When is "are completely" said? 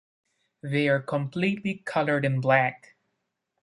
0.89-1.83